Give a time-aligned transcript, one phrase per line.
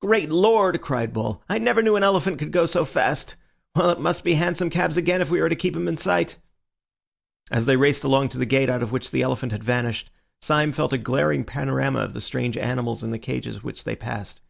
[0.00, 3.36] "Great Lord!" cried Bull, "I never knew an elephant could go so fast.
[3.76, 6.38] Well, it must be hansom cabs again if we are to keep him in sight."
[7.50, 10.08] As they raced along to the gate out of which the elephant had vanished,
[10.40, 14.40] Syme felt a glaring panorama of the strange animals in the cages which they passed.